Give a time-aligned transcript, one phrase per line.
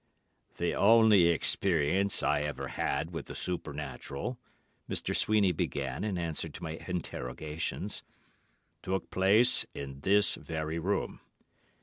[0.57, 4.39] "The only experience I ever had with the Supernatural,"
[4.89, 5.15] Mr.
[5.15, 8.01] Sweeney began, in answer to my interrogations,
[8.81, 11.19] "took place in this very room.